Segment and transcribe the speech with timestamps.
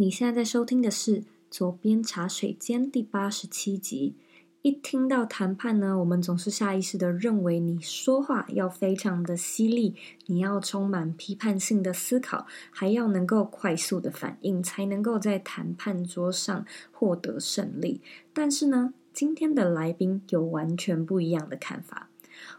[0.00, 1.20] 你现在在收听的是
[1.50, 4.14] 《左边茶水间》第八十七集。
[4.62, 9.94] 一听到谈判呢，我们总是下意识的认为你说话要非常的犀利，
[10.24, 18.00] 你要充满批判性的思考，还要能够快速的反应，才能够在谈判桌上获得胜利。
[18.32, 22.09] 但是呢，今天的来宾有完全不一样的看法。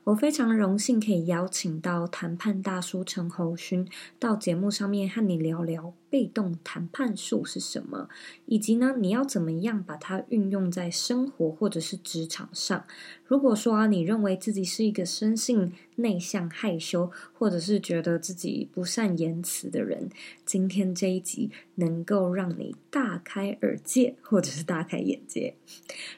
[0.05, 3.88] 我非常荣幸可以邀请到谈判大叔陈侯勋
[4.20, 8.09] 到节目上面和你聊聊被动谈判术是什么，
[8.45, 12.85] 以及呢，你要怎么样把它运用在生活或者是职场上。
[13.26, 20.09] 如果说啊，你认为自己是一个生性内向、害羞，或者是觉得自己不善言辞的人，
[20.43, 25.55] 今天这一集能够让你大开耳界，或者是大开眼界。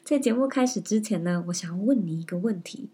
[0.04, 2.90] 在节目开始之前呢，我想要问你一个问题。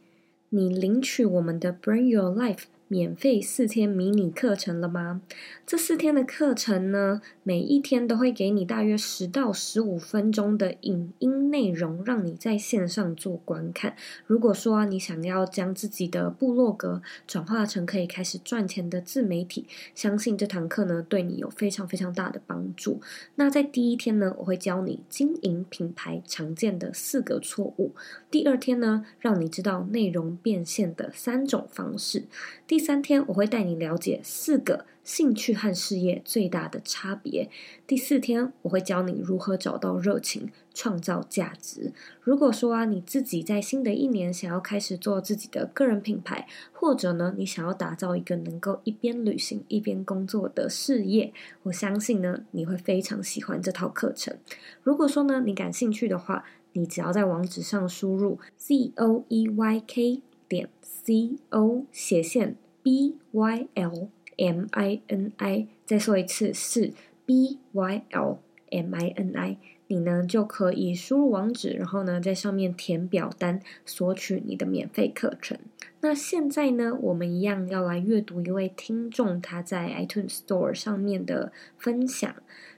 [0.49, 5.22] 你领取我们的 Bring Your Life 免费四天迷你课程了吗？
[5.66, 13.95] 这四天的课程呢，每一天都会给你大约十到十五分钟的影音内容，让你在线上做观看。
[14.28, 23.02] 如果说你想要将自己的部落格转化成可以开始赚钱的自媒体，相信这堂课呢，对你有非常非常大的帮助。
[23.33, 27.95] 那在第一天呢，我会教你经营品牌常见的四个错误；
[28.30, 32.25] 第二天呢，让你知道内容变现的三种方式；
[32.67, 37.50] 第第三天，我会带你了解四个兴趣和事业最大的差别。
[37.88, 41.94] 第四天，我会教你如何找到热情，创造价值。
[42.22, 54.38] 如果说啊，你自己在新的一年想要开始做自己的个人品牌，或者呢，你想要打造一个能够一边旅行一边工作的事业，我相信呢，你会非常喜欢这套课程。
[54.84, 62.58] 如果说呢，你感兴趣的话，你只要在网址上输入 z o e y k 点 c o 斜线。
[62.81, 64.08] B Y L
[64.40, 66.94] M I N I，再说一次是
[67.26, 68.40] B Y L
[68.72, 75.58] M I N I，你呢就可以输入网址，然后呢在上面填表单索取你的免费课程。
[76.02, 82.34] 那现在呢，我们一样要来阅读一位听众他在 iTunes Store 上面的分享。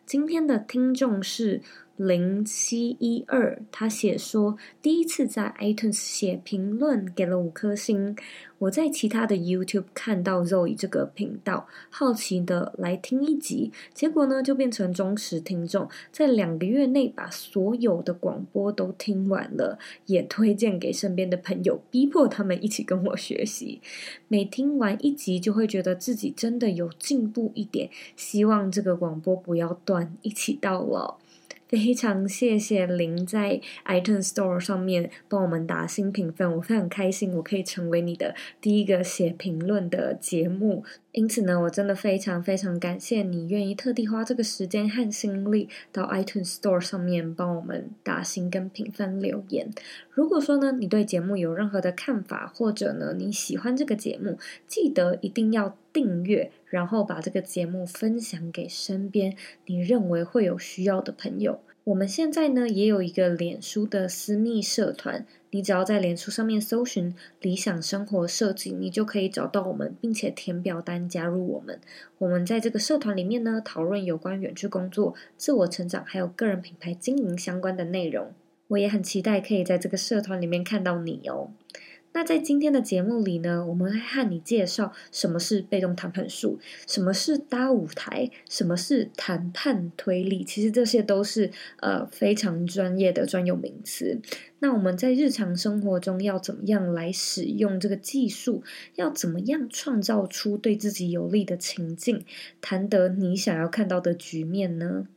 [0.06, 1.62] 今天的听众是。
[1.98, 8.16] 零七一二，他写说，第一次在 iTunes 写评论，给了五颗星。
[8.60, 23.82] 我在其他的 YouTube 看到 Zoe 这个频道，好奇的来听一集，结果呢就变成忠实听众，在两个月内把所有的广播都听完了，也推荐给身边的朋友，逼迫他们一起跟我学习。
[24.28, 31.20] 每听完一集，就会觉得自己真的有进步一点，希望这个广播不要断，一起到老。
[31.72, 40.84] 非常谢谢林在 iTunes Store 上面帮我们打新评分，我非常开心，我可以成为你的第一个写评论的节目。
[41.14, 49.70] 因此呢，我真的非常非常感谢你愿意特地花这个时间和心力到 iTunes Store 上面帮我们打新跟评分留言。
[50.10, 59.36] 如果说呢，你对节目有任何的看法，或者呢你喜欢这个节目，记得一定要订阅，然后把这个节目分享给身边
[59.68, 61.60] 你认为会有需要的朋友。
[61.84, 71.80] 我们现在呢也有一个脸书的私密社团，你只要在脸书上面搜寻“理想生活设计”，你就可以找到我们，并且填表单加入我们。
[72.20, 78.32] 我们在这个社团里面呢，讨论有关远距工作、自我成长，还有个人品牌经营相关的内容。
[78.68, 81.50] 我也很期待可以在这个社团里面看到你哦。
[82.14, 90.44] 那在今天的节目里呢，我们会和你介绍什么是被动谈判术，什么是搭舞台，什么是谈判推理。
[90.44, 94.20] 其实这些都是呃非常专业的专有名词。
[94.60, 98.62] 那我们在日常生活中要怎么样来使用这个技术？
[98.96, 102.26] 要怎么样创造出对自己有利的情境，
[102.60, 105.08] 谈得你想要看到的局面呢？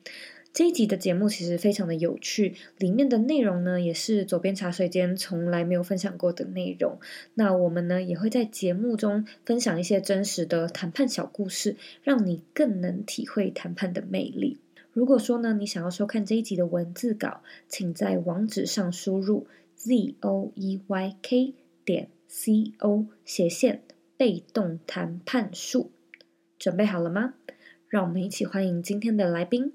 [0.55, 7.01] 这一集的节目其实非常的有趣，里面的内容呢也是左边茶水间从来没有分享过的内容。
[7.35, 14.59] 那我们呢也会在节目中分享一些真实的谈判小故事，让你更能体会谈判的魅力。
[14.93, 21.55] 如果说呢你想要收看这一集的文字稿，请在网址上输入 z o e y k
[21.85, 23.83] 点 c o 斜线
[24.17, 25.91] 被动谈判术。
[26.57, 27.35] 准备好了吗？
[27.89, 29.73] 让我们一起欢迎今天的来宾。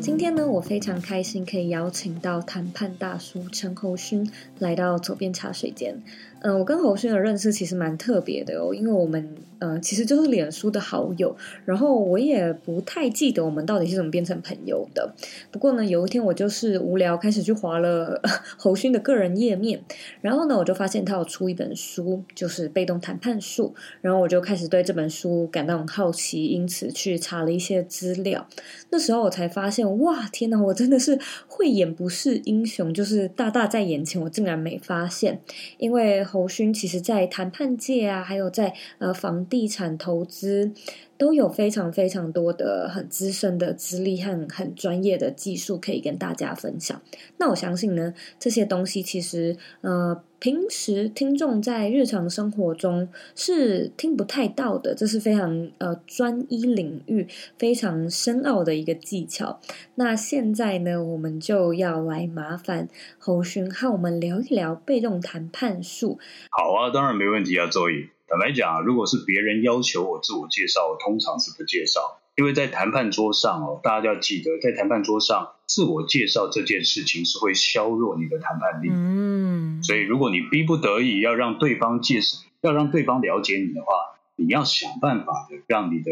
[0.00, 4.28] 今天呢，我非常开心可以邀请到谈判大叔陈侯勋
[4.58, 6.02] 来到左边茶水间。
[6.46, 15.12] 嗯、我跟侯勋的认识其实蛮特别的哦，因为我们呃其实就是脸书的好友，然后我也不太记得我们到底是怎么变成朋友的。
[15.50, 18.22] 不过呢，有一天我就是无聊开始去划了
[18.56, 19.82] 侯勋的个人页面，
[20.20, 28.46] 然后呢，我就发现他有出一本书，就是《被动谈判术》，然后我就开始对这本书感到很好奇，因此去查了一些资料。
[28.90, 31.18] 那时候我才发现，哇，天哪，我真的是
[31.48, 35.40] 慧眼不识英雄，就是大大在眼前，我竟然没发现，
[35.78, 36.24] 因为。
[36.36, 40.70] 侯勋其实，在谈判界啊，还有在呃房地产投资，
[41.18, 47.00] 都有非常非常多的很资深的资历和很专业的技术可以跟大家分享。
[47.38, 50.22] 那我相信呢，这些东西其实呃。
[50.38, 57.26] 平时听众在日常生活中是听不太到的，这是非常呃专一领域、
[57.58, 59.58] 非常深奥的一个技巧。
[59.94, 62.86] 那现在呢，我们就要来麻烦
[63.18, 66.18] 侯勋和我们聊一聊被动谈判术。
[66.50, 68.15] 好啊，当然没问题啊，周易。
[68.28, 72.20] 坦白讲，如果是别人要求我自我介绍，我通常是不介绍。
[72.34, 78.90] 因为在谈判桌上哦，大家要记得，在谈判桌上自我介绍这件事情是会削弱你的谈判力。
[78.90, 86.10] 嗯，所以如果你逼不得已要让对方介绍，要让对方了解你的话，你要想办法的让你的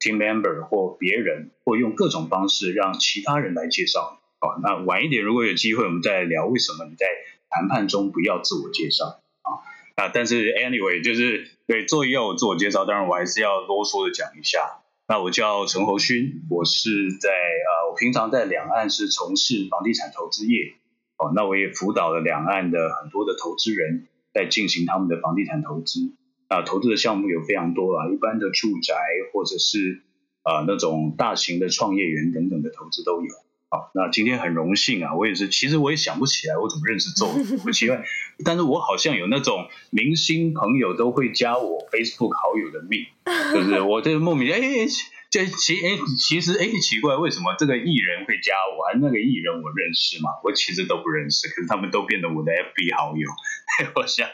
[0.00, 4.18] team member 或别人，或用各种方式让其他人来介绍你。
[4.40, 7.06] 好，那晚一点如果有机会，我们再来聊为什么你在
[7.48, 9.20] 谈判中不要自我介绍
[10.00, 10.10] 啊？
[10.12, 14.82] 但是 anyway 就是对做要我自我介绍，当然我还是要啰嗦的讲一下。
[15.06, 20.74] 那我叫陈侯勋，我是在呃，我平常在两岸是从事房地产投资业，
[21.18, 26.14] 哦，那我也辅导了两岸的很多的投资人，在进行他们的房地产投资，
[26.46, 28.94] 啊，投资的项目有非常多啊，一般的住宅
[29.32, 30.02] 或者是
[30.42, 33.28] 啊那种大型的创业园等等的投资都有。
[33.70, 38.04] 好，那今天很荣幸啊，我也是，其实我也想不起来我怎么认识周瑜，不奇怪，
[38.44, 43.06] 但是我好像有那种明星朋友都会加我 Facebook 好友的命，
[43.54, 44.60] 就是我这个莫名哎。
[45.30, 48.82] 这其哎，其实哎，奇怪，为什么这个艺人会加我？
[48.90, 50.28] 还那个艺人我认识吗？
[50.42, 53.28] 我其实都不认识，可是他们都变得我的 FB 好友。
[53.94, 54.26] 我想，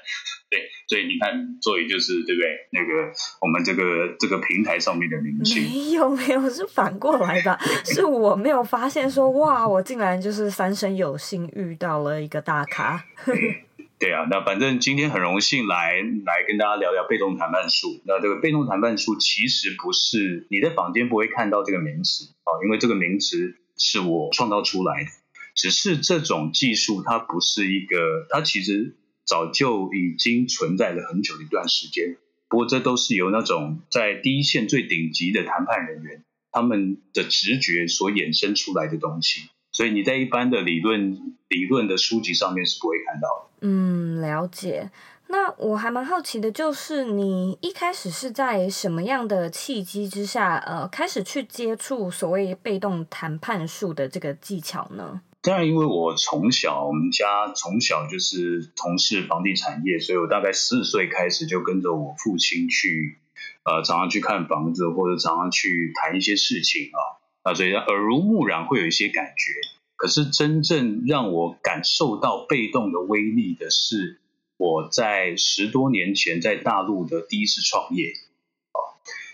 [0.48, 2.68] 对，所以你看，所以就是对不对？
[2.70, 13.04] 那个我们这个这个平台上面的明星，没有没有，是反过来的， 是我没有发现说哇，我竟然就是三生有幸遇到了一个大咖。
[13.98, 15.94] 对啊，那反正今天很荣幸来
[16.24, 18.00] 来跟大家聊聊被动谈判术。
[18.04, 25.10] 那这个被动谈判术其实不是你在坊间不会看到这个名词啊，因为这个名词是我创造出来的。
[25.54, 28.94] 只是这种技术它不是一个，它其实
[29.26, 32.16] 早就已经存在了很久的一段时间。
[32.48, 39.50] 不过这都是由那种在第一线最顶级的谈判人员他们的直觉所衍生出来的东西。
[39.72, 43.66] 所以你在一般的理论理论的书籍上面是不会看到的。
[43.66, 44.90] 嗯，了解。
[45.28, 55.20] 那我还蛮好奇的，就是你一开始是在什么样的契机之下，呃，开始去接触所谓被动谈判术的这个技巧呢？
[55.46, 63.18] 当然，因为我从小我们家从小就是从事房地产业，所以我大概四岁开始就跟着我父亲去，
[63.62, 66.98] 呃，常常去看房子，或者常常去谈一些事情啊。
[67.44, 69.52] 啊，所以耳濡目染会有一些感觉，
[69.94, 74.18] 可是真正让我感受到被动的威力的是，
[74.56, 78.14] 我在十多年前在大陆的第一次创业。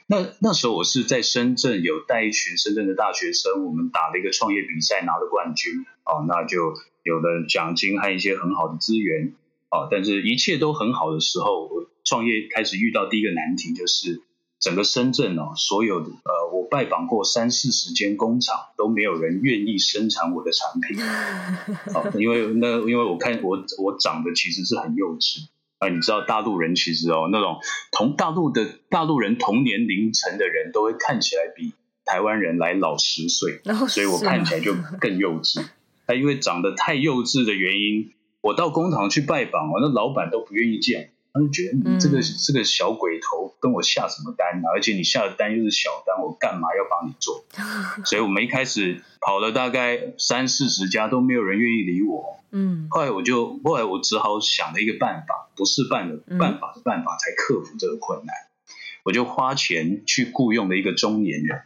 [0.09, 5.85] 啊，那那时候我是在深圳有带一群深圳的大学生，我们打了一个创业比赛，拿了冠军。
[6.05, 9.35] 哦，那就有了奖金和一些很好的资源。
[9.71, 14.23] 哦，但是一切都很好的时候，我创业开始遇到第一个难题就是。
[14.63, 21.03] 整个深圳哦，所有的呃，我拜访过三四十间工厂，都没有人愿意生产我的产品。
[21.93, 25.49] 哦，因为那因为我看我我长得其实是很幼稚
[25.83, 27.59] 啊，你知道大陆人其实哦，那种
[27.91, 31.73] 同大陆的大陆人同年龄层的人都会看起来比
[32.05, 35.65] 台湾人来老十岁，所以我看起来就更幼稚。
[36.07, 38.13] 那因为长得太幼稚的原因，
[38.43, 41.11] 我到工厂去拜访，哦那老板都不愿意见。
[41.35, 44.69] 他就觉得你这个、嗯、这个小鬼头跟我下什么单啊？
[44.75, 47.43] 而且你下的单又是小单，我干嘛要帮你做？
[48.05, 52.39] 所以我们一开始跑了大概三四十家，都没有人愿意理我。
[52.51, 58.35] 嗯，后来我就后来我只好想了一个办法，不是办的办法的办法，才克服这个困难。
[58.37, 58.69] 嗯、
[59.05, 61.63] 我就花钱去雇佣了一个中年人，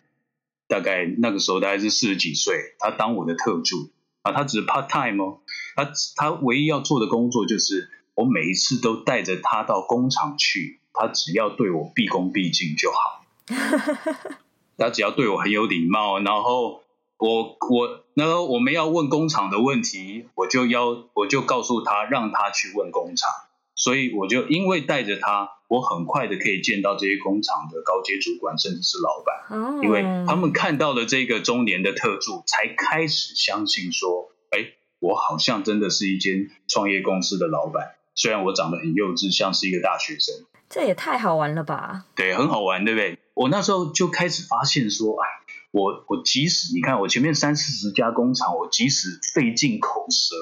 [0.69, 3.91] 大概那个时候大概是四十几岁，他当我的特助
[4.23, 5.41] 啊，他只是 part time 哦，
[5.75, 7.91] 他他唯一要做的工作就是。
[8.17, 13.25] 我每一次都带着他到工厂去，他只要对我毕恭毕敬就好。
[14.77, 16.83] 他只要对我很有礼貌，然后
[17.19, 23.31] 我我然后我们要问工厂的问题，我就要我就告诉他，让他去问工厂。
[23.75, 29.37] 所以我就因为带着他，我很快的可以见到这些工厂的高阶主管，甚至是老板。
[29.51, 37.97] 哦，因为他们看到了这个中年的特助，才开始相信说，哎，我好像真的是一间创业公司的老板。
[38.17, 40.35] 虽然我长得很幼稚，像是一个大学生。
[40.69, 42.07] 这也太好玩了吧？
[42.17, 43.19] 对，很好玩，对不对？
[43.35, 45.29] 我那时候就开始发现说，哎，
[45.71, 50.35] 我我即使你看我前面三四十家工厂，我即使费尽口舌。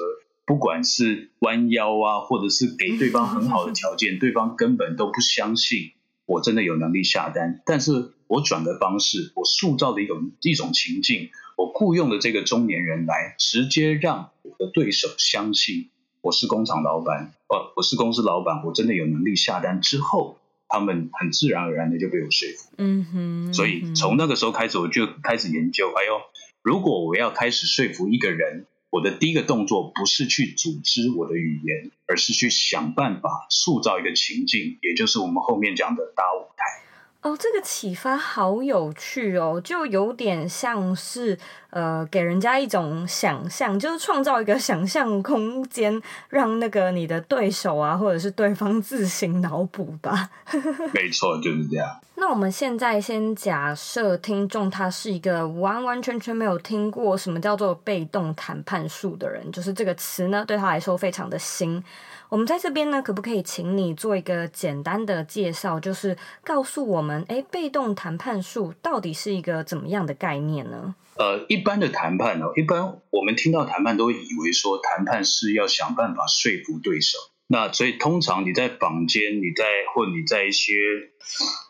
[0.47, 5.93] 不管是弯腰啊，或者是给对方很好的条件， 对方根本都不相信
[6.27, 7.63] 我真的有能力下单。
[7.65, 15.89] 但是我转的方式，我塑造的一种一种情境，我雇佣的这个中年人来，直接让我的对手相信
[16.25, 19.79] 我是工厂老板，呃，我是公司老板，我真的有能力下单。
[19.79, 22.71] 之后，他们很自然而然的就被我说服。
[22.79, 23.53] 嗯哼。
[23.53, 26.19] 所以从那个时候开始，我就开始研究，哎呦，
[26.63, 28.65] 如果我要开始说服一个人。
[28.91, 36.84] 我的第一个动作不是去组织我的语言，而是去想办法塑造一个情境，也就是我们后面讲的搭舞台。
[37.25, 41.35] 哦，这个启发好有趣哦，就有点像是
[41.71, 50.29] 呃，给人家一种想象，就是创造一个想象空间，让那个你的对手啊，或者是对方自行脑补吧。
[50.93, 51.99] 没错，就是这样。
[52.17, 61.83] 那我们现在先假设听众他是一个完完全全没有听过什么叫做被动谈判术的人，就是这个词呢，对他来说非常的新。
[62.29, 70.95] 我们在这边呢，可不可以请你做一个简单的介绍，就是告诉我们，哎，被动谈判术到底是一个怎么样的概念呢？
[71.17, 77.17] 呃，一般的谈判呢，一般我们听到谈判都以为说，谈判是要想办法说服对手。
[77.47, 79.63] 那所以通常你在坊间，你在
[79.93, 80.73] 或你在一些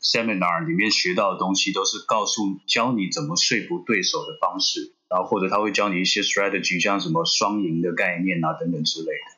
[0.02, 9.35] seminar 里面学到的东西，都是告诉教你怎么说服对手的方式，然后或者他会教你一些 strategy，像什么双赢的概念啊等等之类的。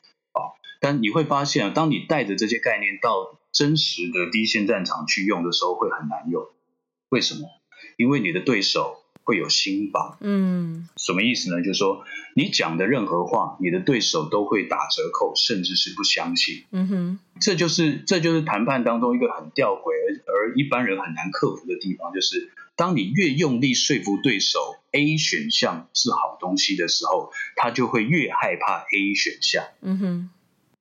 [0.80, 6.46] 但你会发现啊，当你带着这些概念到真实的第一线战场去用的时候，会很难用。
[7.08, 7.48] 为什么？
[7.96, 10.18] 因为你的对手会有心法。
[10.20, 11.62] 嗯，什么意思呢？
[11.62, 12.04] 就是说，
[12.36, 16.64] 你讲的任何话，你的对手都会打折扣，甚至是不相信。
[16.70, 29.64] 嗯哼，这就是这就是谈判当中一个很吊诡而而一般人很难克服的地方，就是当你越用力说服对手 A 选项是好东西的时候，他就会越害怕 A 选项。
[29.80, 30.30] 嗯哼。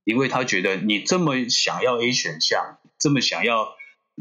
[0.07, 3.75] 因为他觉得你这么想要 A 选项，这么想要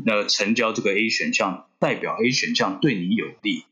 [0.04, 3.62] 呃成交这个 A 选项，代表 A 选项对你有利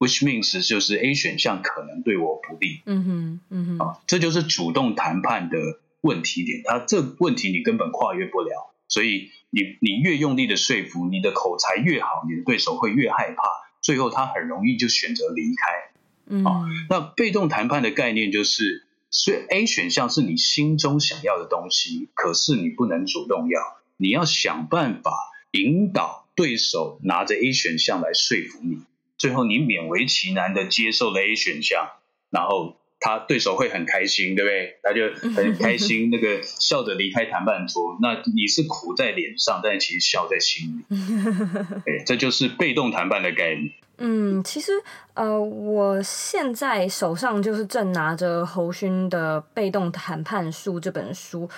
[0.00, 2.82] ，which means 就是 A 选项可能对我不利。
[2.84, 5.56] 嗯哼，嗯哼，啊，这就是主动谈判的
[6.00, 6.62] 问题点。
[6.64, 13.44] 他这问题你根本跨越不了，所以你你越用力的说服，你的口才越好，你的对手会越害怕，
[13.80, 15.92] 最后他很容易就选择离开。
[16.26, 18.84] 嗯，啊，那被动谈判的概念就是。
[19.12, 23.60] 所以 A 选项是你心中想要的东西，可是你不能主动要，
[23.98, 25.12] 你要想办法
[25.50, 28.78] 引导对手拿着 A 选项来说服你，
[29.18, 31.90] 最后你勉为其难的接受了 A 选项，
[32.30, 34.78] 然后他对手会很开心，对不对？
[34.82, 37.98] 他就很开心，那个笑着离开谈判桌。
[38.00, 40.96] 那你是苦在脸上，但其实笑在心里。
[41.84, 43.72] 对，这就是被动谈判的概念。
[43.98, 44.72] 嗯，其实
[45.14, 51.48] 呃，我现在手上就是正拿着侯勋的《被动谈判术》这本书，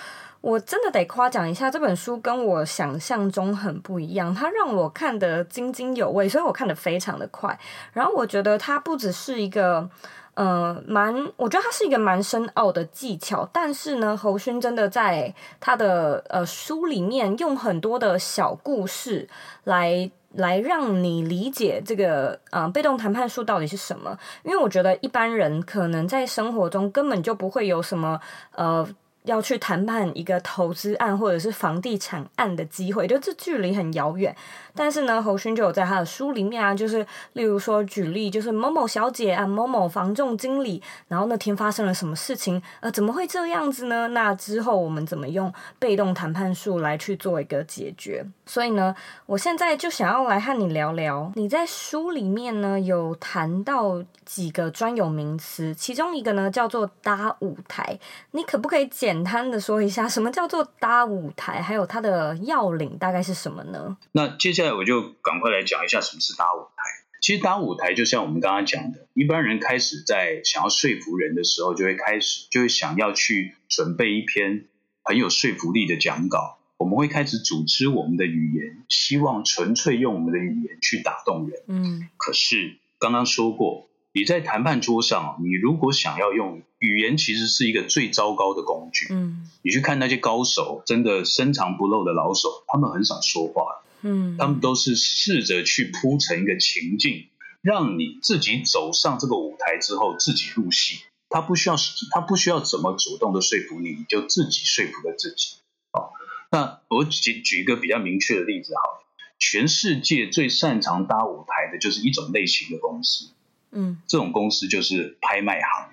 [0.41, 7.57] 我真的得夸奖一下，这本书跟我想象中很不一样，它让我看得津津有味，所以我看得非常的快。
[7.93, 9.89] 然后我觉得它不只是一个
[10.35, 19.27] 呃蛮，我觉得它是一个蛮深奥的技巧，但是呢，侯勋真的在他的呃书里面用很多的小故事
[19.63, 20.09] 来。
[20.37, 24.19] 来让你理解这个呃被动谈判术到底是什么？
[24.43, 28.19] 因为我觉得一般人可能在生活中根本就不会有什么
[28.51, 28.85] 呃。
[29.23, 34.35] 要去谈判一个投资案或者是房地产案的机会，就这距离很遥远。
[34.75, 44.09] 但是呢，侯勋就有在他的书里面啊，就是例如说举例，就是某某小姐啊，某某房仲经理，然后那天发生了什么事情，呃，怎么会这样子呢？
[44.09, 48.25] 那之后我们怎么用被动谈判术来去做一个解决？
[48.45, 57.97] 所以呢，我现在就想要来和你聊聊，你在书里面呢有谈到几个专有名词，其中一个呢叫做搭舞台，
[58.31, 63.97] 你可不可以简单的说一下，什么叫做搭舞台，还有它的要领大概是什么呢？
[64.11, 66.83] 那接下我就赶快来讲一下什么是搭舞台。
[67.21, 74.65] 其实搭舞台就像我们刚刚讲的，一般人开始在想要说服人的时候，就会开始就会想要去准备一篇
[75.03, 76.59] 很有说服力的讲稿。
[76.77, 81.63] 我们会开始组织我们的语言，希望纯粹用我们的语言去打动人。
[81.67, 89.07] 嗯，可是刚刚说过，你在谈判桌上，你如果想要用语言，其实是一个最糟糕的工具。
[89.09, 93.81] 嗯，你去看那些高手，真的深藏不露的老手，他们很少说话。
[94.01, 97.27] 嗯，他们都是试着去铺成一个情境，
[97.61, 100.99] 让你自己走上这个舞台之后自己入戏。
[101.29, 101.75] 他不需要，
[102.11, 105.55] 他不需要怎么主动的说服你，你就自己说服了自己。
[105.91, 106.11] 哦，
[106.51, 109.05] 那我举举一个比较明确的例子好了，
[109.39, 113.31] 全世界最擅长搭舞台的就是一种类型的公司。
[113.71, 115.89] 嗯，这种公司就是拍卖行。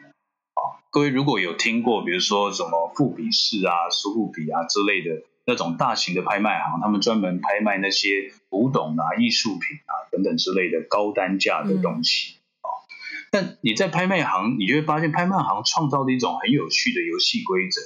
[0.54, 12.36] 啊，各位如果有听过，比如说什么富比士啊、苏富比啊之类的那种大型的拍卖行，他们专门拍卖那些古董啊、艺术品啊等等之类的高单价的东西。
[12.60, 12.68] 啊，
[13.30, 17.80] 但你在拍卖行，你就会发现拍卖行创造了一种很有趣的游戏规则，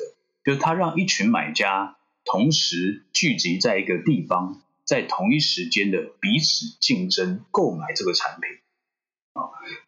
[0.45, 8.51] 就是它让一群买家同时聚集在一个地方，在同一时间的彼此竞争购买这个产品。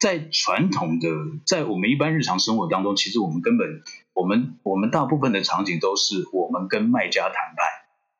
[0.00, 1.08] 在传统的，
[1.46, 3.82] 在我们一般日常生活当中，其实我们根本，
[4.18, 7.66] 我们我们大部分的场景都是我们跟卖家谈判，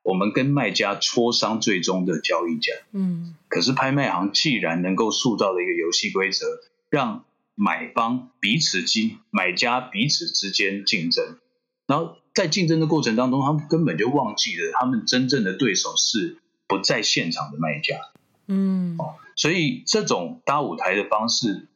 [0.05, 2.73] 我们跟卖家磋商最终的交易价。
[2.93, 6.47] 嗯，可是拍卖行既然能够塑造了一个游戏规则，
[6.89, 7.25] 让
[7.57, 11.39] 买方彼此之买家彼此之间竞争，
[11.89, 16.39] 然后在竞争的过程当中，他们根本就忘记了他们真正的对手是
[16.69, 17.97] 不在现场的卖家。
[18.47, 21.67] 嗯，哦，所以这种搭舞台的方式，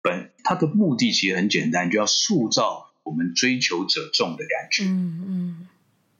[0.00, 4.84] 本它的目的其实很简单，就要塑造我们追求者众的感觉。
[4.84, 5.68] 嗯嗯，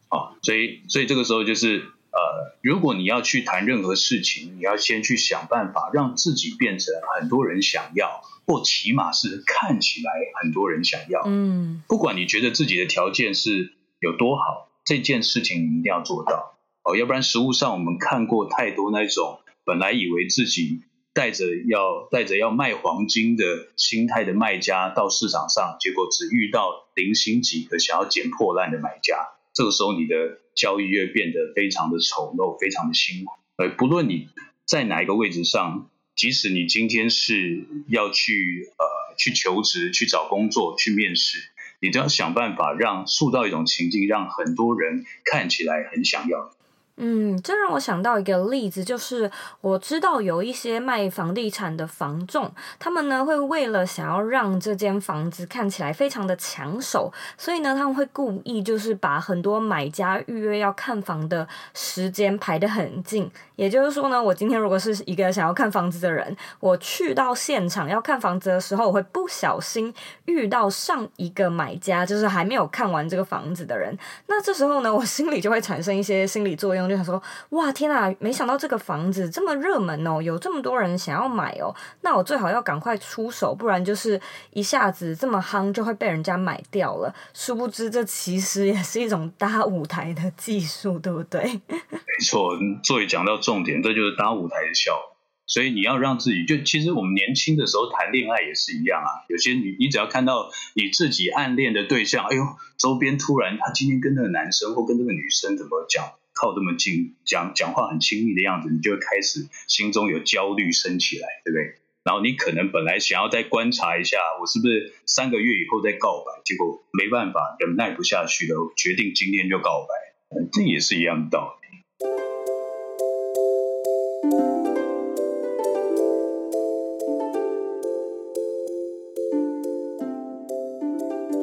[0.09, 10.11] 哦，所以所以这个时候就是呃，如果你要去谈任何事情，你要先去想办法让自己变成很多人想要，或起码是看起来
[10.43, 11.23] 很多人想要。
[11.27, 16.59] 嗯，不管你觉得自己的条件是有多好，这件事情你一定要做到。
[16.83, 19.41] 哦，要不然实物上我们看过太多那种。
[19.65, 20.81] 本来以为自己
[21.19, 29.17] 带着要带着要卖黄金的心态的卖家到市场上，结果只遇到零星几个想要捡破烂的买家。
[29.53, 33.33] 这个时候，你的交易会变得非常的丑陋，非常的辛苦。
[33.57, 34.29] 呃，不论你
[34.65, 41.41] 在哪一个位置上，即使你今天是要去呃去求职、去找工作、去面试，
[41.81, 46.53] 你都要想办法让塑造一种情境，让很多人看起来很想要。
[47.01, 49.31] 嗯，这让我想到一个例子，就是
[49.61, 63.31] 我知道有一些卖房地产的房仲，他们呢会为了想要让这间房子看起来非常的抢手，所以呢他们会故意就是把很多买家预约要看房的时间排得很近。
[63.59, 69.93] 也就是说呢，我今天如果是一个想要看房子的人，我去到现场要看房子的时候，我会不小心
[70.27, 76.89] 遇到上一个买家，就是还没有看完这个房子的人，那这时候呢，我心里就会产生一些心理作用。
[76.89, 78.15] 就想说，哇，天哪！
[78.21, 81.75] 没想到这个房子这么热门哦，有这么多人想要买哦。
[82.03, 87.13] 那我最好要赶快出手，不然就是一下子这么夯就会被人家买掉了。
[87.35, 91.43] 殊不知，这其实也是一种搭舞台的技术，对不对？
[91.69, 92.51] 没错，
[92.85, 95.17] 作为讲到重点，这就是搭舞台的效果。
[95.47, 99.25] 所以你要让自己，就其实我们年轻的时候谈恋爱也是一样啊。
[99.31, 102.43] 有些你，你只要看到你自己暗恋的对象，哎呦，
[102.77, 106.13] 周边突然他今天跟那个男生或跟那个女生怎么讲？
[106.35, 111.81] 靠这么近，讲讲话很亲密的样子，你就会开始心中有焦虑升起来，对不对？
[112.05, 121.58] 然后你可能本来想要再观察一下，我是不是三个月以后再告白，结果没办法，忍耐不下去了，决定今天就告白，这也是一样的道理。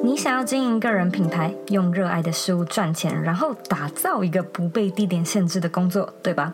[0.06, 6.54] 你想要经营个人品牌，用热爱的事物赚钱，然后打造一个不被地点限制的工作，对吧？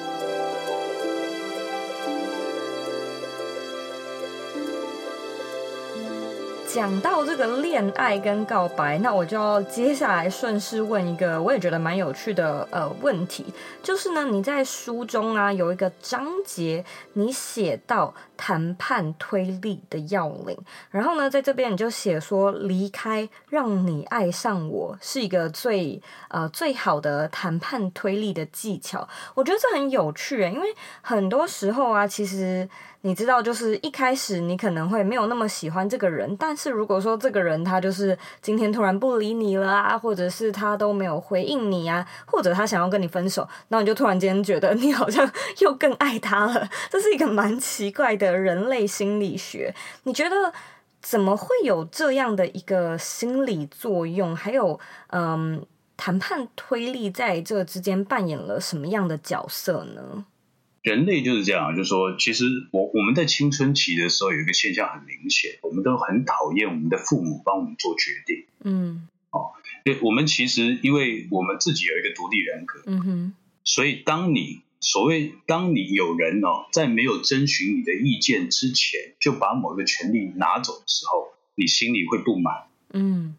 [6.73, 13.45] 讲到这个恋爱跟告白，那我就要接下来顺势问一个我也觉得蛮有趣的呃问题，
[13.83, 20.57] 就是呢，你在书中啊有一个章节，你写到谈判推力的要领，
[20.89, 30.67] 然后呢，在这边你就写说，离开让你爱上我是一个最呃最好的谈判推力的技巧，我觉得这很有趣，因为
[31.01, 32.67] 很多时候啊，其实。
[33.03, 45.27] 你知道，就是一开始你可能会没有那么喜欢这个人，但是如果说这个人他就是今天突然不理你了啊，或者是他都没有回应你啊，或者他想要跟你分手，那你就突然间觉得你好像
[45.61, 46.69] 又更爱他了。
[46.91, 49.73] 这是一个蛮奇怪的人类心理学。
[50.03, 50.53] 你觉得
[51.01, 54.35] 怎么会有这样的一个心理作用？
[54.35, 55.65] 还有，嗯，
[55.97, 60.25] 谈判推力在这之间扮演了什么样的角色呢？
[60.83, 68.45] 人类就是这样，就是说，其实我我们在青春期的时候有一个现象很明显，我们都很讨厌我们的父母帮我们做决定。
[68.63, 83.35] 嗯，哦，对，我们其实因为我们自己有一个独立人格，嗯哼，所以当你所谓当你有人哦，在没有征询你的意见之前就把某个权利拿走的时候，你心里会不满，嗯，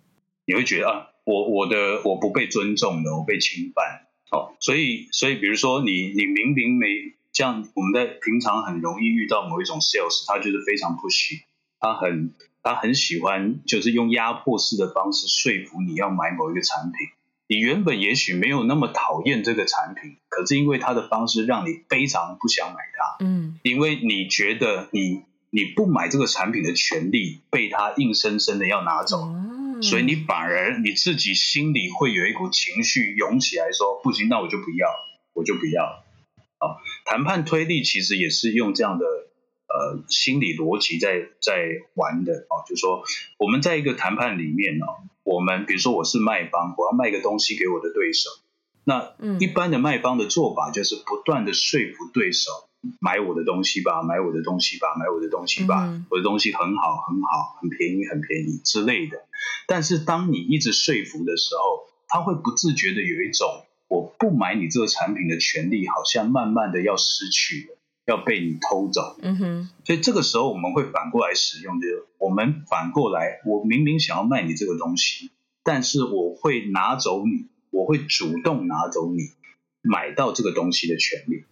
[0.46, 6.86] 你会觉得啊，我我的我不被尊重了，我被侵犯，哦，所以所以比如说你你明明没。
[7.34, 11.44] 像我们在平常很容易遇到某一种 sales，他就是非常 pushy，
[11.80, 17.08] 他很他很喜欢就是用压迫式的方式说服你要买某一个产品。
[17.48, 23.24] 你原本也许没有那么讨厌这个产品，可是因为他的方式让你非常不想买它。
[23.24, 34.88] 嗯，因为你觉得你你不买这个产品的权利被他硬生生的要拿走，嗯，所以你反而你自己心里会有一股情绪涌起来说，不行，那我就不要，
[35.34, 35.84] 我就不要。
[36.56, 43.04] 啊，谈判推力其实也是用这样的呃心理逻辑在在玩的哦，就是说
[43.36, 44.86] 我们在一个谈判里面呢，
[45.24, 48.30] 我们比如说我是卖方，我要卖一个东西给我的对手，
[48.84, 52.50] 那一般的卖方的做法就是不断的说服对手
[53.00, 59.18] 买我的东西吧，买我的东西吧，买我的东西吧，我的东西很好很好，很便宜很便宜之类的。
[59.66, 63.64] 但是当你一直说服的时候，他会不自觉的有一种。
[63.88, 69.18] 我不买你这个产品的权利，好像慢慢的要失去了，要被你偷走。
[69.20, 69.70] 嗯哼。
[69.84, 75.30] 所以这个时候我们会反过来使用就是，我们反过来，我明明想要卖你这个东西，
[75.62, 79.32] 但是我会拿走你，我会主动拿走你
[79.82, 81.44] 买到这个东西的权利。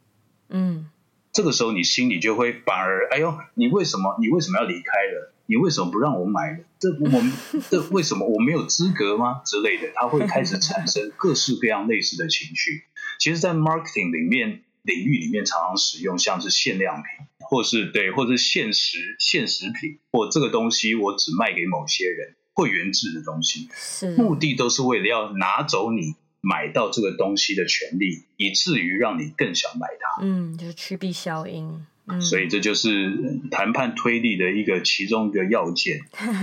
[0.48, 0.88] 嗯。
[1.33, 5.33] 这个时候你心里就会反而，哎呦，你为什么，你为什么要离开了？
[5.46, 6.59] 你为什么不让我买了？
[6.80, 7.33] 这我们
[7.70, 9.40] 这为什么我没有资格吗？
[9.44, 12.83] 之类的，他会开始产生各式各样类似的情绪。
[13.20, 17.04] 其实，在 marketing 里面领域里面，常常使用像是限量品，
[17.38, 30.22] 或是对，或是限时限时品，或这个东西我只卖给某些人，会员制的东西，是目的都是为了要拿走你买到这个东西的权利，以至于让你更想买它。
[30.22, 31.86] 嗯，就是趋避效应。
[32.06, 36.00] 嗯所以这就是谈判推力的一个其中一个要件。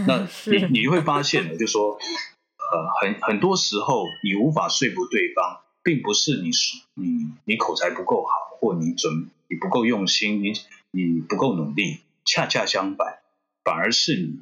[0.07, 1.99] 那 你你会发现呢，就说，
[2.57, 6.49] 呃，很很多时候你无法说服对方，并不是你
[6.95, 10.53] 你你口才不够好，或你准你不够用心，你
[10.91, 11.99] 你不够努力。
[12.23, 13.19] 恰恰相反，
[13.63, 14.39] 反而是你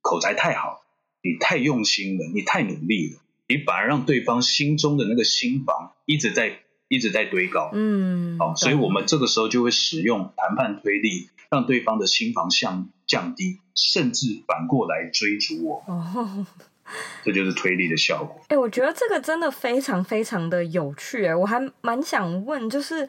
[0.00, 0.82] 口才太好，
[1.22, 6.60] 你太用心了，你太努力了，你反而让对方心中的那个心房一直在。
[6.90, 16.46] 一直在堆高，嗯，好，所以我们这个时候就会使用谈判推力，让对方的心房向降低，甚至反过来追逐我，哦，
[17.22, 18.40] 这就是推力的效果。
[18.48, 23.06] 哎，我觉得这个真的非常非常的有趣，哎，我还蛮想问，就是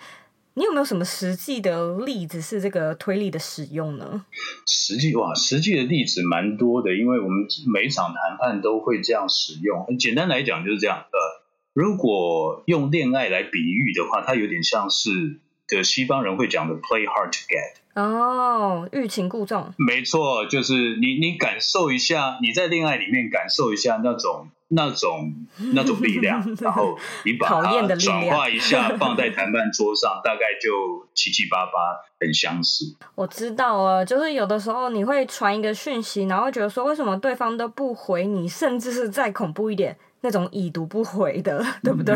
[0.56, 4.26] 你有没有什么实际的例子是这个推力的使用呢？
[4.68, 9.98] 实际哇，实际的例子蛮多的，因为我们每一场谈判都会这样使用。
[9.98, 11.50] 简单来讲就是这样，呃。
[11.72, 17.76] 如果用恋爱来比喻的话，它有点像是的西方人会讲的 “play hard to get”。
[17.94, 19.72] 哦，欲擒故纵。
[19.78, 25.34] 没错，就是你你感受一下，你在恋爱里面感受一下那种那种
[25.74, 31.72] 那种力量，然后你把它 转化一下，放在谈判桌上， 大概就七七八八
[32.20, 32.96] 很相似。
[33.16, 39.98] 我知道啊，就是有的时候你会传一个讯息，然后会觉得说为什么对方都不回你，甚至是再恐怖一点。
[40.22, 42.14] 那种已读不回的，对不对？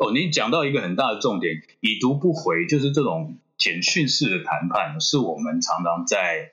[0.00, 6.50] 哦，你讲到一个很大的重点，已读不回就是这种简讯式的谈判，是我们常常在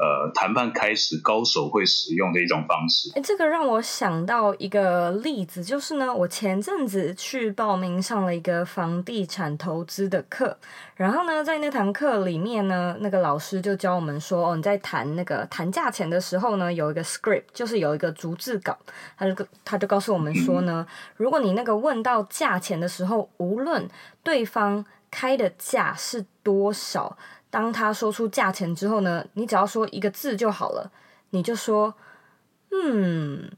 [0.00, 3.12] 呃，谈判开始，高手会使用的一种方式。
[3.14, 10.56] 哎，这个让我想到一个例子，就是呢，我前阵子去报名上了一个房地产投资的课，
[10.94, 18.78] 然后呢，在那堂课里面呢，那个老师就教我们说，哦，你在谈那个谈价钱的时候呢，有一个 script，就是有一个逐字稿，
[19.18, 23.86] 他就他就告诉我们说呢，嗯、如果你那个问到价钱的时候，无论
[24.22, 27.18] 对方开的价是多少。
[27.50, 30.90] 当他说出价钱之后呢，你只要说一个字就好了，
[31.30, 31.94] 你就说
[32.70, 33.50] “嗯”，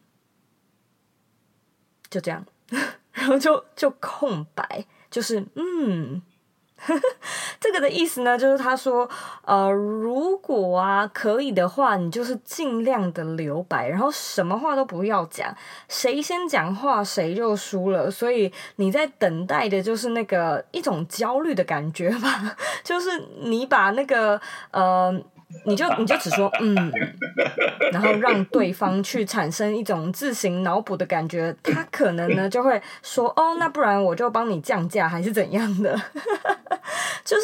[2.08, 2.44] 就这样，
[3.12, 6.22] 然后就就空白，就是“嗯”。
[7.60, 9.08] 这个的意思呢，就是他说，
[9.44, 15.54] 呃，如果啊可以的话，你就是尽量的留白，然后什么话都不要讲，
[15.88, 18.10] 谁先讲话谁就输了。
[18.10, 24.40] 所以你在等待的就是那个一种焦虑的感觉吧， 就是你把那个
[24.70, 25.14] 呃。
[25.64, 26.74] 你就你就只说嗯，
[27.92, 35.94] 然后让对方去产生一种自行脑补的感觉，他可能呢就会说哦，那不然我就帮你降价还是怎样的，
[37.24, 37.42] 就是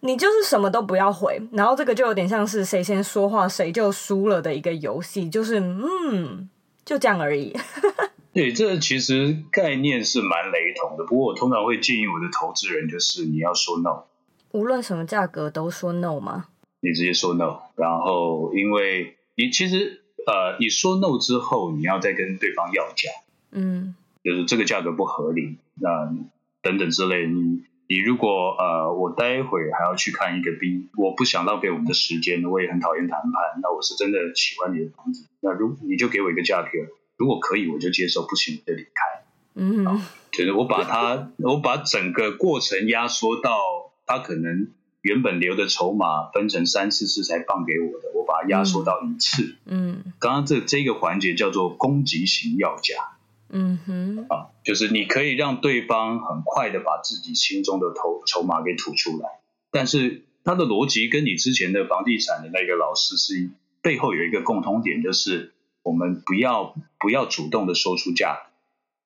[0.00, 6.48] 你就是什么都不要回，然后这个就有点像是谁先说话谁就输了的一个游戏，就是嗯，
[6.84, 7.56] 就这样而已。
[8.34, 14.02] 对，这其实概念是蛮雷同的，不过我通常会建议我的投资人就是你要说 no，
[14.50, 16.46] 无论什么价格都说 no 吗？
[16.84, 23.08] 你直接说 no，然后因为你其实呃，你说 no 之后，你要再跟对方要价，
[23.52, 26.14] 嗯，就是这个价格不合理，那
[26.60, 27.26] 等等之类。
[27.26, 33.32] 你你如果呃，我待会还要去看一个 B，我不想浪费我们的时间，我也很讨厌谈判。
[33.62, 36.68] 那我是真的喜欢你的房子，那如你就给我一个价格，
[37.16, 39.24] 如果可以我就接受，不行我就离开。
[39.54, 43.58] 嗯，就是我把它， 我把整个过程压缩到
[44.04, 44.68] 它可能。
[45.04, 49.56] 原本留的筹码分成三四次才放给我的，我把它压缩到一次。
[49.66, 53.18] 嗯，刚刚这这个环节叫做攻击型要价。
[53.50, 59.28] 嗯哼，啊，就是你可以让对方很快的把自己心中的头筹码给吐出来，
[59.70, 63.50] 但是他的逻辑跟你之前的房地产的那个老师是
[63.82, 68.46] 背后有一个共通点，就是我们不要不要主动的说出价，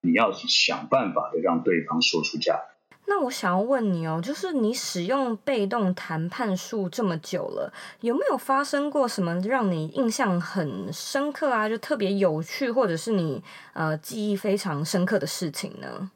[0.00, 2.61] 你要想办法的让对方说出价。
[3.09, 13.42] 那我想要问你哦，就是你使用被动谈判术这么久了，有没有发生过什么让你印象很深刻啊，就特别有趣，或者是你
[13.73, 16.11] 呃记忆非常深刻的事情呢？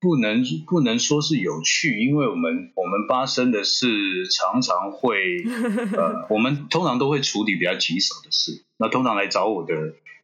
[0.00, 3.86] 不能不能说是有趣，因为我们我们发生的事
[4.30, 5.16] 常常会
[5.96, 8.64] 呃，我们通常都会处理比较棘手的事。
[8.78, 9.74] 那通常来找我的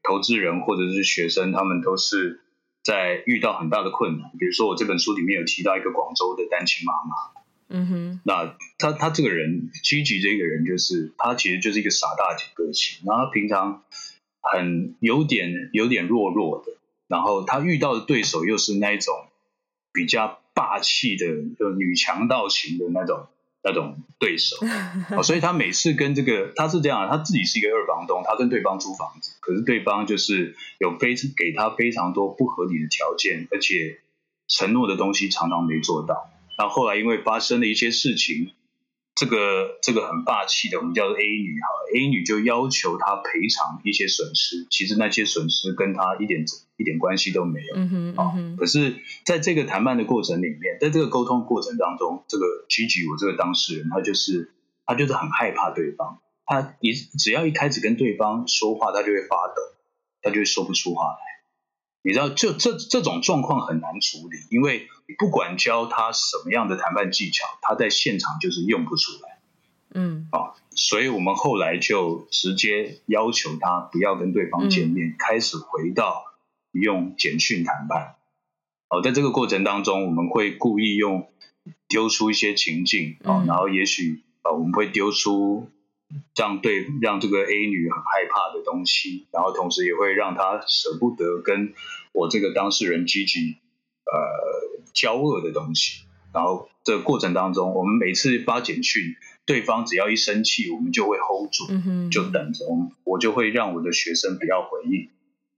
[0.03, 2.41] 投资人或者是学生，他们都是。
[2.85, 13.83] 在遇到很大的困难，比如说我这本书里面有提到一个广州的单亲妈妈，嗯哼，那她她这个人，Gigi 这个人就是她其实就是一个傻大姐个性，然后她平常
[14.42, 16.73] 很有点有点弱弱的，
[17.09, 19.14] 然后他遇到的对手又是那一种
[19.92, 21.27] 比较霸气的，
[21.59, 23.27] 就女强盗型的那种。
[23.64, 24.57] 那种对手，
[25.22, 34.00] 所以他每次跟这个他是这样，他自己是一个二房东，他跟对方租房子，可是对方就是有非给他非常多不合理的条件，而且
[34.46, 36.31] 承诺的东西常常没做到。
[36.59, 38.53] 那后来因为发生了一些事情。
[39.14, 46.44] 这个这个很霸气的，我们叫做 A 女哈，A 女就要求他赔偿一些损失，其实那些损失跟他一点
[46.77, 47.77] 一点关系都没有。
[47.77, 48.57] 嗯哼，嗯哼。
[48.57, 54.53] 可是在这个谈判的过程里面，在这个沟通过程当中，这个 Gigi 我这个当事人，他就是
[54.85, 59.62] 他就是很害怕对方，他一只要一开始跟对方说话，他就会发抖，
[60.22, 61.34] 他就会说不出话来。
[62.07, 69.38] 你知道，就这这种状况很难处理，因为你不管教他什么样的谈判技巧，他在现场就是用不出来。
[69.95, 76.27] 嗯，啊，所以我们后来就直接要求他不要跟对方见面，嗯、开始回到
[76.73, 78.17] 用简讯谈判。
[78.90, 81.31] 哦，在这个过程当中，我们会故意用
[81.88, 85.71] 丢出一些情境啊，然后也许啊，我们会丢出。
[86.37, 91.74] 让对让这个 A 女很害怕的东西，然后同时也会让她舍不得跟
[92.12, 93.57] 我这个当事人 Gigi
[94.05, 96.05] 呃交恶的东西。
[96.33, 99.14] 然后这个过程当中，我们每次发简讯，
[99.46, 101.64] 对方只要一生气，我们就会 hold 住，
[102.11, 105.11] 就等着我，我就会让我的学生不要回应。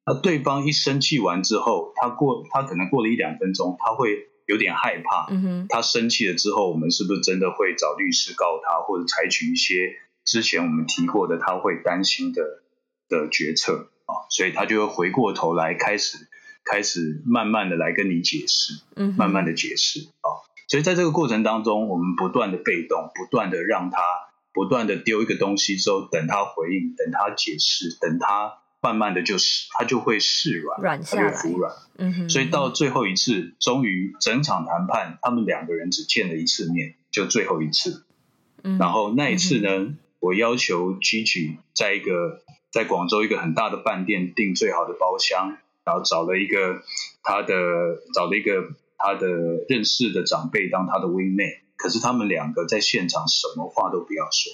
[0.04, 5.28] 那对方一生气完之后，他过他可能过了一两分钟，他会有点害怕。
[5.70, 9.96] 他生气了之后，我们是不是真的会找律师告他，或者采取一些？
[10.26, 12.42] 之前我们提过的，他会担心的
[13.08, 16.28] 的决策啊，所以他就会回过头来开始
[16.64, 24.02] 开始慢慢的来跟你解释，嗯，慢慢的解释啊，所以在这个过程当中，我们不断的被动，不断的让他
[24.52, 31.72] 不断的丢一个东西之后，等他回应，等他解释，等他慢慢的就是他就会释软，软下来，他就服软。
[31.98, 32.28] 嗯哼。
[32.28, 38.04] 所以到最后一次，终于整场谈判，他们两个人只见了一次面，就最后一次。
[38.64, 38.78] 嗯。
[38.78, 46.82] 然后那一次呢，嗯、我要求 Gigi 在一个在广州一个很大的饭店订最好的包厢，然后找了一个
[47.22, 47.54] 他的
[48.14, 49.28] 找了一个他的
[49.68, 51.60] 认识的长辈当他的 wingman。
[51.76, 54.52] 可是他们两个在现场什么话都不要说。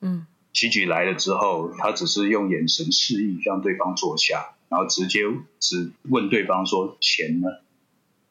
[0.00, 5.20] 嗯，Gigi 来了之后，他只是用眼神示意让对方坐下，然后直接
[5.60, 7.48] 只问对方说：“钱呢？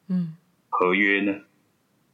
[0.08, 0.36] 嗯，
[0.68, 1.40] 合约呢？”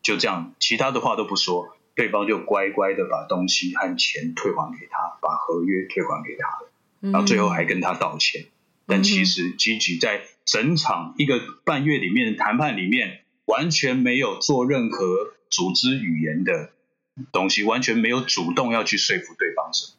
[0.00, 6.58] 就这样，其他的话都不说，对方就乖乖的把东西和钱退还给他，把合约退还给他，
[7.00, 8.42] 然后最后还跟他道歉。
[8.42, 8.48] 嗯、
[8.86, 15.32] 但其实 Gigi 在整场一个半月里面的谈判里面，完全没有做任何。
[15.52, 16.70] 组织语言的
[17.30, 19.98] 东西完全没有主动要去说服对方什么，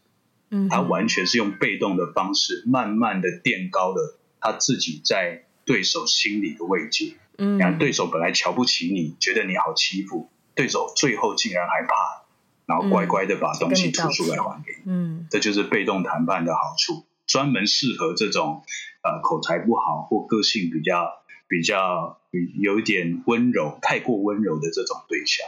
[0.50, 12.26] 嗯，他完全是用被动的方式，慢慢的垫高了他自己在对手心里的位阶，嗯，然后对手本来瞧不起你，觉得你好欺负，对手最后竟然还怕，
[12.66, 18.64] 然后乖乖的把东西吐出来还给你，嗯，这就是被动谈判的好处，专门适合这种
[19.04, 21.22] 呃口才不好或个性比较。
[21.46, 22.20] 比较
[22.60, 25.46] 有一点温柔，太过温柔的这种对象。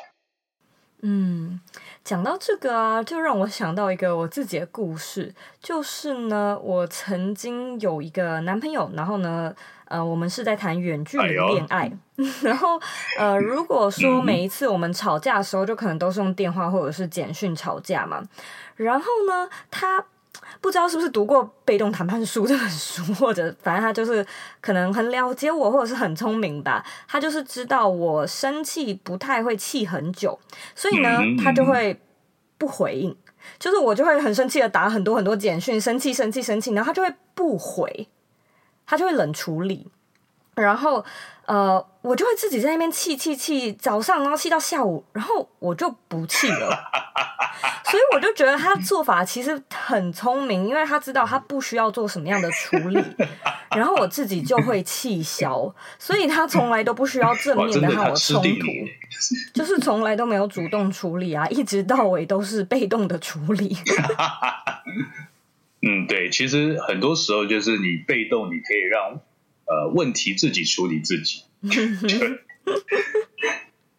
[1.08, 1.60] 嗯，
[2.04, 9.54] 讲到这个啊，就让我想到一个我自己的故事，就是呢，我曾经有一个男朋友，然后呢，
[9.88, 11.92] 呃，我们是在谈远距离恋爱，哎、
[12.42, 12.82] 然后
[13.20, 18.24] 呃，如果说每一次我们吵架的时候，就可能都是用电话或者是简讯吵架嘛，
[18.76, 20.06] 然后呢，他。
[20.66, 24.26] 不知道是不是读过《被动谈判书》这本书，或者反正他就是
[24.60, 26.84] 可能很了解我，或者是很聪明吧。
[27.08, 30.40] 他就是知道我生气不太会气很久，
[30.74, 32.02] 所以呢，他就会
[32.58, 33.16] 不回应。
[33.60, 38.08] 就是我就会很生气的打很多很多简讯，生气生气生气，然后他就会不回，
[38.88, 39.88] 他就会冷处理。
[40.56, 41.04] 然后
[41.46, 46.76] 呃，我就会自己在那边气气气，早上然后气到下午，然后我就不气了。
[47.86, 53.02] 所以我就觉得他做法其实很聪明，因为他知道他不需要做什么样的处理，
[53.76, 58.66] 然后我自己就会气消，所以他从来都不需要正面的和我冲突，
[59.54, 63.78] 就是从来都没有主动处理啊，一直到尾都是被动的处理。
[65.88, 69.22] 嗯，对，其实很多时候就是你被动，你可以让
[69.66, 71.44] 呃问题自己处理自己。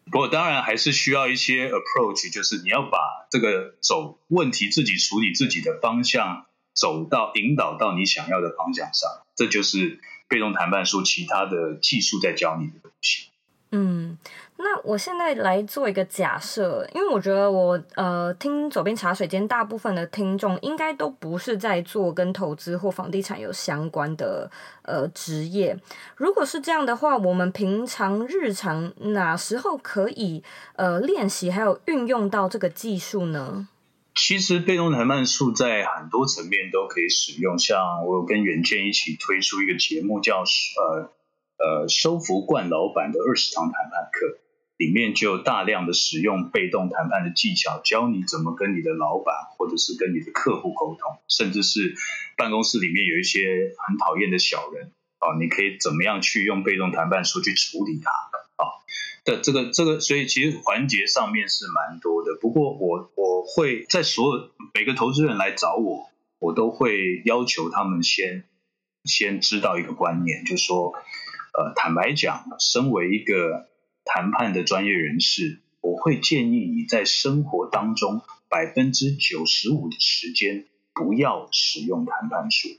[0.09, 9.99] 不过当然还是需要一些 approach，就是你要把这个走问题自己处理自己的方向走到引导到你想要的方向上，这就是
[10.29, 13.27] 被动谈判术其他的技术在教你的东西。
[13.71, 14.17] 嗯，
[14.59, 24.49] 那我现在来做一个假设，因为我觉得我呃听左边茶水间大部分的听众应该都不是在做跟投资或房地产有相关的
[24.81, 25.77] 呃职业。
[26.15, 30.43] 如果是这样的话，我们平常日常哪时候可以
[30.75, 33.67] 呃练习还有运用到这个技术呢？
[34.15, 41.13] 其实被动谈判术在很多层面都可以使用，像我有跟远见一起推出一个节目叫呃。
[41.59, 44.37] 呃，收服惯老板的二十堂谈判课，
[44.77, 51.95] 里面就有大量的使用被动谈判的技巧，教你怎么跟你的老板或者是跟你的客户沟通，甚至是
[52.35, 58.63] 办公室里面有一些很讨厌的小人啊，你可以怎么样去用被动谈判术去处理他啊？
[59.25, 62.37] 的这个这个，所以其实环节上面是蛮多的。
[62.39, 66.09] 不过我我会在所有每个投资人来找我，
[66.39, 68.43] 我都会要求他们先
[69.05, 70.93] 先知道一个观念，就是说。
[71.57, 73.67] 呃，坦白讲，身为一个
[74.07, 82.69] 谈判的专业人士，我会建议你在生活当中百分之九十五的时间不要使用谈判术。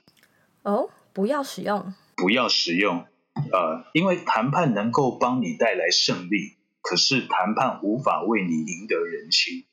[0.62, 1.94] 哦，不要使用？
[2.16, 3.04] 不要使用。
[3.34, 9.64] 呃，因为谈判能够帮你带来胜利，可是谈判无法为你赢得人心。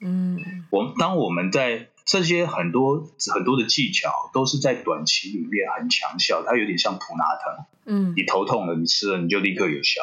[0.00, 1.88] 嗯，我当我们在。
[2.06, 7.66] 这些很多很多的技巧都是在短期里面很强效，它有点像普拿疼。
[7.84, 10.00] 嗯，你头痛了，你吃了你就立刻有效。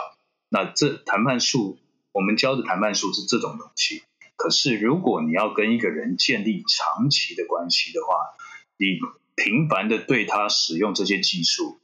[0.50, 1.78] 那这谈判术，
[2.12, 4.04] 我们教的谈判术是这种东西。
[4.36, 8.36] 可是如果你要跟一个人建立长期的关系的话，
[8.78, 9.00] 你
[9.36, 11.80] 频繁的对他使用这些技术，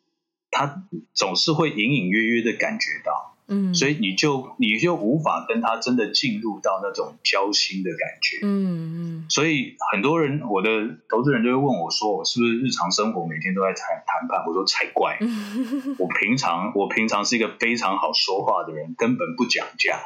[0.51, 3.32] 他总是会隐隐约约的感觉到。
[3.47, 8.39] 嗯，所以你就你就无法跟他真的进入到那种交心的感觉。
[8.45, 9.25] 嗯嗯。
[9.29, 10.69] 所以很多人，我的
[11.09, 15.17] 投资人就会问我说：“我是不是日常生活每天都在谈谈判？”我说：“才怪！
[15.99, 19.99] 我平常我平常是一个非常好说话的人，根本不讲价。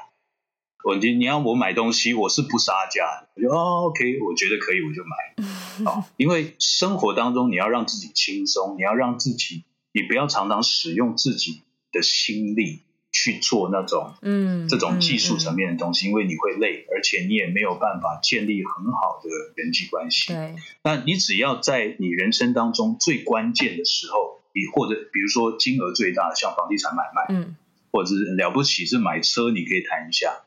[0.83, 5.85] 我你你要我买东西，我是不杀价的，我就哦 OK，我觉得可以，我就买。
[5.91, 12.83] 哦，因为生活当中你要让自己轻松，你要让自己，你不要常常使用自己的心力
[13.27, 20.33] 去做那种嗯这种技术层面的东西，嗯嗯嗯、因为你会累，而且你也没有办法建立很好的人际关系。
[20.33, 27.55] 对，那你只要在你人生当中最关键的时候，你或者比如说金额最大的，像房地产买卖，嗯，
[27.91, 30.43] 或者是了不起是买车，你可以谈一下。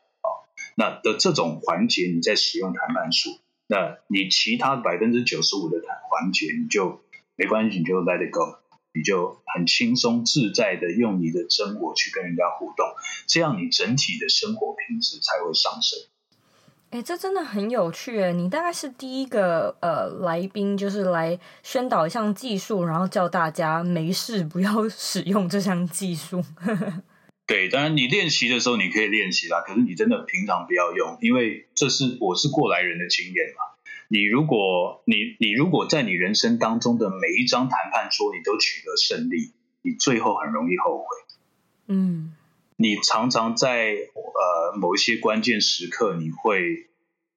[0.77, 7.03] 那的这种环节，你在使用谈判术，那你其他百分之九十五的谈环节，你就
[7.37, 8.60] 没关系，你就 let it go，
[8.93, 12.87] 你就很轻松自在的用你的真我去跟人家互动，
[13.27, 15.99] 这样你整体的生活品质才会上升。
[16.91, 18.33] 哎，这真的很有趣哎！
[18.33, 26.43] 你大概是第一个呃来宾，就是来宣导一项技术，然后叫大家没事不要使用这项技术。
[27.47, 33.70] 对，当然你练习的时候你可以练习啦，可是你真的平常不要用，因为这是我是过来人的经验嘛。
[34.13, 39.53] 你如果你你如果在你人生当中的每一张谈判桌你都取得胜利，
[39.83, 41.05] 你最后很容易后悔。
[41.87, 42.35] 嗯，
[42.77, 46.89] 你常常在呃某一些关键时刻，你会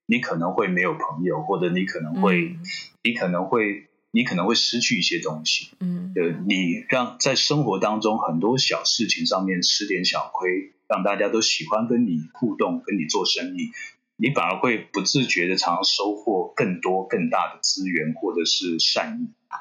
[0.08, 2.60] 你可能会没有朋友，或者你可能会、嗯、
[3.04, 3.88] 你可能会。
[4.16, 13.72] 你可能会失去一些东西，嗯，呃，你让在生活当中很多小事情上面吃点小亏，让大家都喜欢跟你互动，跟你做生意，
[14.16, 19.58] 你反而会不自觉的常常收获更多更大的资源或者是善意啊。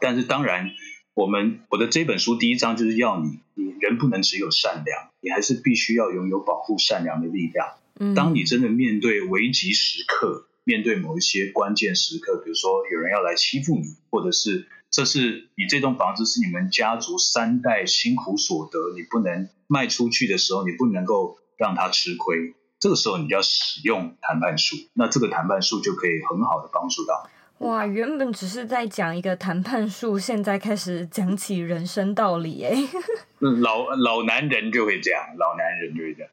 [0.00, 0.70] 但是当然，
[1.14, 7.74] 我们我的这本书第一章就是要你，你人不能只有善良，你还是必须要拥有保护善良的力量。
[7.98, 10.48] 嗯，当你真的面对危急时刻。
[10.66, 22.54] 面对某一些关键时刻，比如说有人要来欺负你，或者是这是你这栋房子是你们家族三代辛苦所得，你不能卖出去的时候，你不能够让他吃亏。
[22.84, 27.26] 这个时候你就要使用谈判术，那这个谈判术就可以很好的帮助到。
[27.60, 32.76] 哇，原本只是在讲一个谈判术，现在开始讲起人生道理哎。
[33.40, 36.30] 老老男人就会这样，老男人就会这样。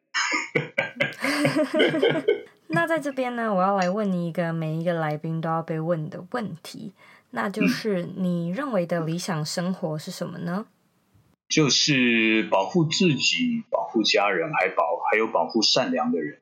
[2.68, 6.92] 那在这边呢，我要来问你一个每一个来宾都要被问的问题，
[7.30, 10.66] 那就是你认为的理想生活是什么呢？
[11.48, 16.41] 就是保护自己、保护家人，还保还有保护善良的人。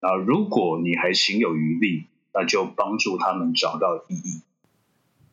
[0.00, 4.42] 那如果你还行有余力，那就帮助他们找到意义。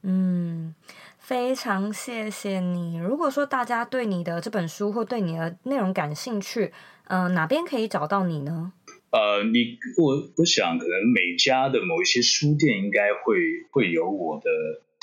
[0.02, 0.76] 嗯，
[1.18, 2.98] 非常谢谢你。
[2.98, 6.72] 如果说大家对你的这本书或对你的内容感兴趣，
[7.06, 8.74] 嗯、呃，哪边可以找到你呢？
[9.12, 13.38] 呃，你我我想，可能每家的某一些书店应该会
[13.72, 14.50] 会有我的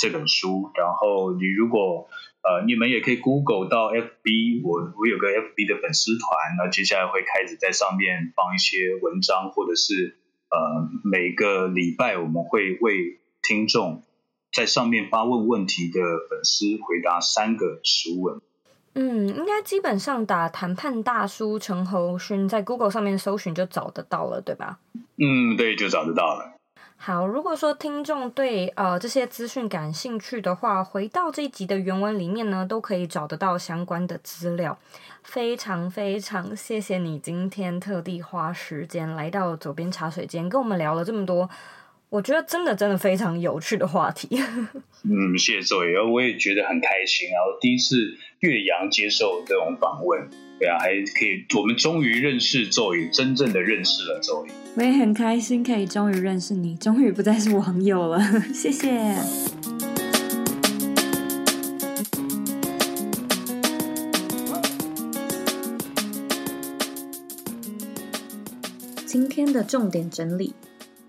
[0.03, 0.71] 这本书。
[0.75, 2.09] 然后你如果
[2.43, 6.27] 呃，你们也可以 Google 到 FB，我我有个 FB 的粉丝团，
[6.59, 10.19] 那接下来会开始在上面放一些文章，或者是
[10.51, 10.59] 呃，
[11.05, 14.03] 每个礼拜我们会为听众
[14.53, 18.41] 在上面发问问题的粉丝回答三个实问。
[18.95, 24.81] 嗯，应该基本上打谈判大叔陈侯勋在 Google 上面搜寻就找得到了，对吧？
[25.17, 26.59] 嗯，对，就找得到了。
[27.05, 34.79] 好，如果说听众对呃这些资讯感兴趣的话，回到这一集的原文里面呢，都可以找得到相关的资料。
[35.25, 41.51] 非常非常谢谢你今天特地花时间来到左边茶水间，跟我们聊了这么多。
[42.09, 44.41] 我觉得真的真的非常有趣的话题。
[45.03, 47.31] 嗯，谢谢 Zoe，我也觉得很开心。
[47.31, 50.31] 然后第一次越洋接受这种访问，
[50.63, 54.51] 对啊，还可以，我们终于认识周宇真正的认识了周宇。
[54.77, 58.23] 我也很开心可以终于认识你，终于不再是网友了。
[58.55, 59.13] 谢谢。
[69.05, 70.55] 今天的重点整理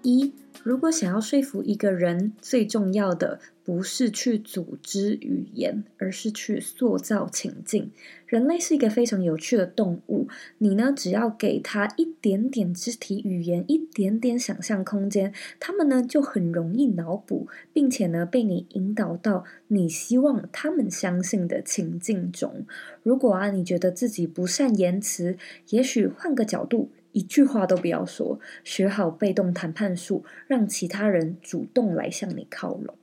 [0.02, 0.34] 一。
[0.64, 7.92] 如果想要说服一个人，最重要的不是去组织语言，而是去塑造情境。
[8.26, 22.66] 人类是一个非常有趣的动物，你呢，只要给他一点点肢体语言，一点点想象空间，他们呢就很容易脑补，并且呢被你引导到你希望他们相信的情境中。
[23.04, 25.36] 如果啊，你觉得自己不善言辞，
[25.72, 26.90] 也许换个角度。
[27.14, 32.96] 一句话都不要说，学好被动谈判术，让其他人主动来向你靠拢。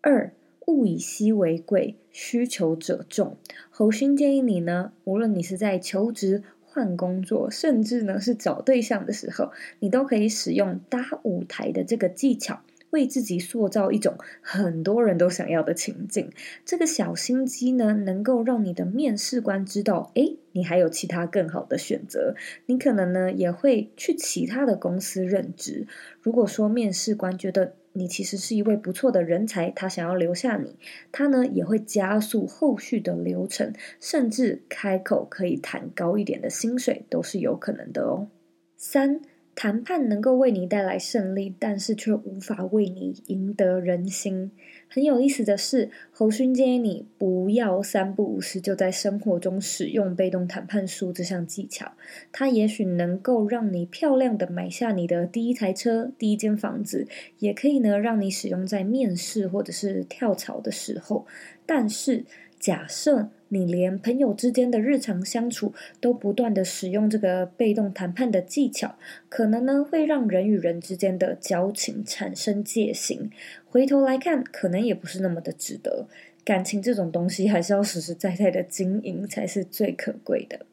[0.00, 0.32] 二，
[0.66, 3.36] 物以稀为贵，需求者众。
[3.70, 12.60] 侯勋建议你呢，无论你是在求职、换工作，甚至呢是找对象的时候，你都可以使用搭舞台的这个技巧，
[12.90, 16.30] 为自己塑造一种很多人都想要的情境。
[16.64, 22.34] 这个小心机呢，能够让你的面试官知道，诶，你还有其他更好的选择。
[22.66, 25.86] 你可能呢，也会去其他的公司任职。
[26.20, 30.76] 如果说面试官觉得你其实是一位不错的人才，他想要留下你，
[31.10, 38.28] 他呢也会加速后续的流程，甚至开口可以谈高一点的薪水，都是有可能的哦。
[38.76, 39.20] 三。
[39.60, 44.52] 谈判能够为你带来胜利，但是却无法为你赢得人心。
[44.86, 51.90] 很有意思的是，侯勋建议你不要三不五时就在生活中使用被动谈判术这项技巧。
[52.30, 57.08] 它也许能够让你漂亮的买下你的第一台车、第一间房子，
[57.40, 61.26] 也可以呢让你使用在面试或者是跳槽的时候。
[61.66, 62.24] 但是，
[62.60, 68.96] 假设你连朋友之间的日常相处都不断的使用这个被动谈判的技巧，
[69.28, 73.30] 可能呢会让人与人之间的交情产生戒心。
[73.66, 76.06] 回头来看，可能也不是那么的值得。
[76.44, 80.66] 感情这种东西，还是要实实在在的经营才是最可贵的。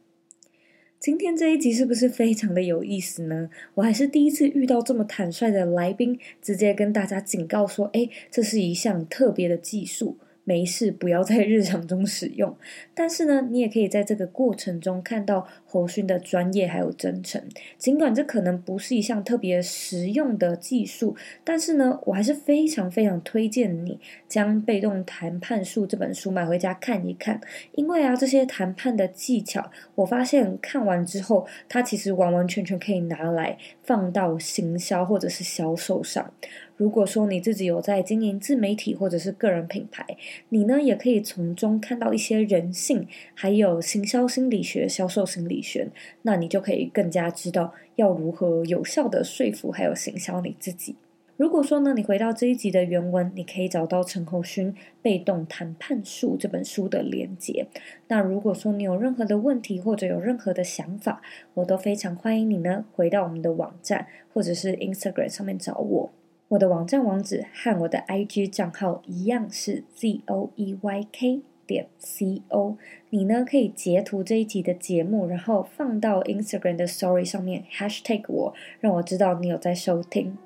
[0.97, 3.49] 今天这一集是不是非常的有意思呢？
[3.76, 12.55] 我还是第一次遇到这么坦率的来宾，直接跟大家警告说：“诶，这是一项特别的技术。”没事，不要在日常中使用。
[12.93, 17.41] 但是呢，你也可以在这个过程中看到侯勋的专业还有真诚。
[17.77, 27.41] 尽管这可能不是一项特别实用的技术，但是呢，我还是非常非常推荐你将《被动谈判术》这本书买回家看一看。
[27.73, 36.31] 因为啊，这些谈判的技巧，我发现看完之后，它其实完完全全可以拿来放到行销或者是销售上。
[36.78, 40.05] 如果说你自己有在经营自媒体或者是个人品牌，
[40.49, 45.89] 你呢也可以从中看到一些人性，还有行销心理学、销售心理学，
[46.23, 50.95] 那你就可以更加知道要如何有效的说服还有行销你自己。
[51.38, 54.71] 如果说呢，你回到这一集的原文，你可以找到陈侯勋
[55.01, 57.67] 《被动谈判术》这本书的连结。
[58.07, 61.21] 那如果说你有任何的问题或者有任何的想法，
[61.53, 66.11] 我都非常欢迎你呢回到我们的网站或者是 Instagram 上面找我。
[66.49, 72.77] 我的网站网址和我的 IG 账号一样是 z o e y k 点 c o。
[73.09, 80.37] 你呢可以截图这一集的节目，然后放到 Instagram 的 Story 上面 Hashtag 我，让我知道你有在收听。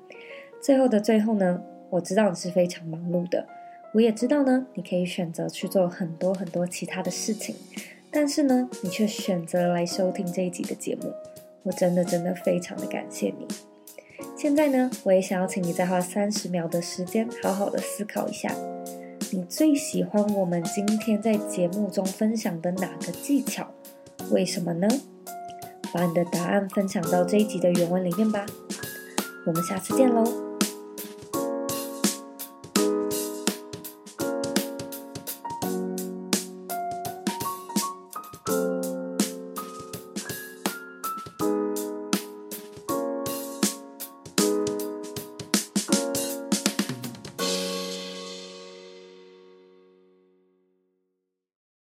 [0.62, 3.46] 最后的最后呢，我知道你是非常忙碌的，
[3.92, 7.54] 我也知道呢，你可以选择去做很多很多其他的事情，
[8.10, 11.12] 但是呢，你却选择来收听这一集的节目，
[11.64, 13.69] 我真的真的非常的感谢你。
[14.36, 18.54] 现在呢，我也想要请你再花三十秒的时间，好好的思考一下，
[19.30, 23.66] 你最喜欢我们今天在节目中分享的哪个技巧？
[24.30, 24.88] 为什么呢？
[25.92, 28.46] 把你的答案分享到这一集的原文里面吧。
[29.46, 30.49] 我们下次见喽。